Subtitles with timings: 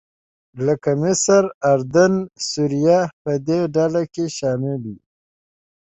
[0.65, 4.97] لکه مصر، اردن او سوریه په دې ډله کې شامل دي.